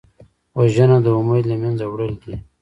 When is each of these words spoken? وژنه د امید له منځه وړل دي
وژنه 0.57 0.97
د 1.05 1.07
امید 1.19 1.43
له 1.51 1.55
منځه 1.61 1.85
وړل 1.87 2.13
دي 2.23 2.35